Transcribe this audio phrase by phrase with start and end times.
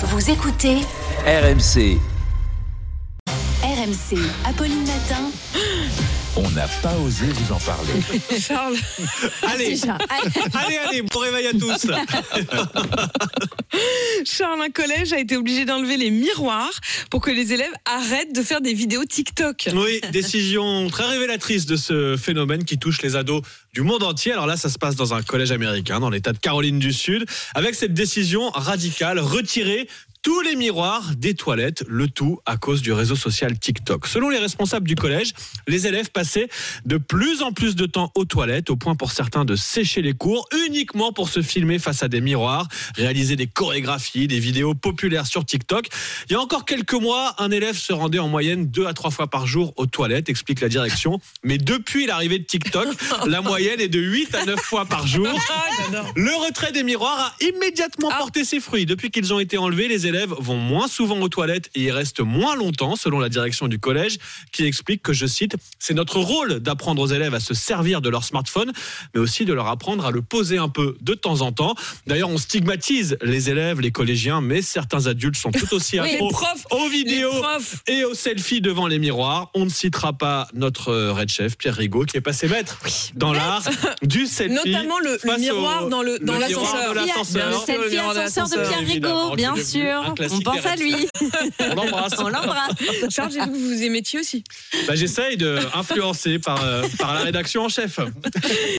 [0.00, 0.76] Vous écoutez
[1.26, 1.98] RMC,
[3.64, 4.16] RMC.
[4.44, 5.28] Apolline Matin.
[6.36, 7.94] on n'a pas osé vous en parler.
[8.40, 8.76] Charles,
[9.42, 9.76] Allez,
[10.54, 11.88] allez, allez, bon réveil à tous.
[14.28, 16.80] Charles, un collège a été obligé d'enlever les miroirs
[17.10, 19.70] pour que les élèves arrêtent de faire des vidéos TikTok.
[19.74, 23.42] Oui, décision très révélatrice de ce phénomène qui touche les ados
[23.72, 24.32] du monde entier.
[24.32, 27.24] Alors là, ça se passe dans un collège américain, dans l'État de Caroline du Sud,
[27.54, 29.88] avec cette décision radicale, retirer
[30.28, 34.06] tous les miroirs des toilettes, le tout à cause du réseau social TikTok.
[34.06, 35.32] Selon les responsables du collège,
[35.66, 36.48] les élèves passaient
[36.84, 40.12] de plus en plus de temps aux toilettes, au point pour certains de sécher les
[40.12, 45.26] cours uniquement pour se filmer face à des miroirs, réaliser des chorégraphies, des vidéos populaires
[45.26, 45.86] sur TikTok.
[46.28, 49.10] Il y a encore quelques mois, un élève se rendait en moyenne deux à trois
[49.10, 51.20] fois par jour aux toilettes, explique la direction.
[51.42, 52.86] Mais depuis l'arrivée de TikTok,
[53.26, 55.26] la moyenne est de 8 à 9 fois par jour.
[56.16, 58.84] Le retrait des miroirs a immédiatement porté ses fruits.
[58.84, 62.20] Depuis qu'ils ont été enlevés, les élèves vont moins souvent aux toilettes et y restent
[62.20, 64.18] moins longtemps, selon la direction du collège,
[64.52, 68.08] qui explique que, je cite, c'est notre rôle d'apprendre aux élèves à se servir de
[68.08, 68.72] leur smartphone,
[69.14, 71.74] mais aussi de leur apprendre à le poser un peu de temps en temps.
[72.06, 76.26] D'ailleurs, on stigmatise les élèves, les collégiens, mais certains adultes sont tout aussi Oui, accros
[76.28, 77.32] les profs, aux vidéos
[77.86, 79.50] et aux selfies devant les miroirs.
[79.54, 82.78] On ne citera pas notre euh, red chef, Pierre Rigaud, qui est passé maître
[83.14, 83.62] dans l'art
[84.02, 84.54] du selfie.
[84.54, 86.94] Notamment le, le miroir au- dans le le l'ascenseur.
[86.94, 87.14] Bien
[87.64, 88.68] sûr, le Selfie ascenseur de.
[88.68, 89.64] Pierre Rigaud, bien devenu
[90.02, 90.14] sûr.
[90.32, 90.94] On pense à lui.
[91.60, 92.12] On l'embrasse.
[92.18, 92.72] On l'embrasse.
[93.10, 94.44] Charles, j'ai vu que vous vous émettiez aussi?
[94.86, 97.98] Bah, J'essaye de influencer par, euh, par la rédaction en chef.